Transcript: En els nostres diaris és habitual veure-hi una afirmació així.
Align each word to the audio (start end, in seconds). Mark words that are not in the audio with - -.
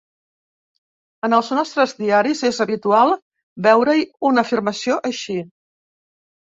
En 1.27 1.35
els 1.39 1.51
nostres 1.59 1.93
diaris 1.99 2.43
és 2.51 2.63
habitual 2.67 3.15
veure-hi 3.69 4.11
una 4.33 4.49
afirmació 4.49 5.01
així. 5.13 5.43